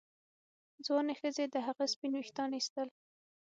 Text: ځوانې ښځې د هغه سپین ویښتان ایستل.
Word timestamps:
ځوانې 0.85 1.13
ښځې 1.21 1.45
د 1.49 1.55
هغه 1.67 1.83
سپین 1.93 2.11
ویښتان 2.15 2.49
ایستل. 2.55 2.87